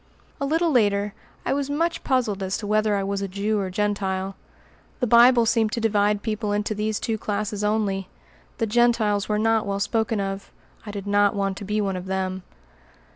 A 0.39 0.47
little 0.47 0.71
later, 0.71 1.13
I 1.45 1.53
was 1.53 1.69
much 1.69 2.03
puzzled 2.03 2.41
as 2.41 2.57
to 2.57 2.65
whether 2.65 2.95
I 2.95 3.03
was 3.03 3.21
a 3.21 3.27
Jew 3.27 3.59
or 3.59 3.69
Gentile. 3.69 4.35
The 4.99 5.05
Bible 5.05 5.45
seemed 5.45 5.71
to 5.73 5.79
divide 5.79 6.23
people 6.23 6.53
into 6.53 6.73
these 6.73 6.99
two 6.99 7.19
classes 7.19 7.63
only. 7.63 8.09
The 8.57 8.65
Gentiles 8.65 9.29
were 9.29 9.37
not 9.37 9.67
well 9.67 9.79
spoken 9.79 10.19
of: 10.19 10.51
I 10.87 10.89
did 10.89 11.05
not 11.05 11.35
want 11.35 11.55
to 11.57 11.65
be 11.65 11.79
one 11.81 11.95
of 11.95 12.07
them. 12.07 12.41